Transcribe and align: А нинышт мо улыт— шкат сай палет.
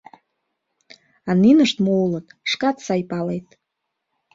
А 1.29 1.31
нинышт 1.41 1.77
мо 1.85 1.93
улыт— 2.05 2.27
шкат 2.51 2.77
сай 2.85 3.01
палет. 3.09 3.47